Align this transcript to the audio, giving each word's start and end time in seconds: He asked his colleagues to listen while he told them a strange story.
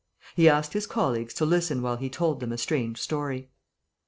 He 0.35 0.49
asked 0.49 0.73
his 0.73 0.87
colleagues 0.87 1.31
to 1.35 1.45
listen 1.45 1.83
while 1.83 1.97
he 1.97 2.09
told 2.09 2.39
them 2.39 2.51
a 2.51 2.57
strange 2.57 2.99
story. 2.99 3.51